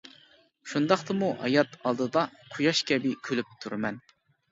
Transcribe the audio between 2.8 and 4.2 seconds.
كەبى كۈلۈپ تۇرىمەن.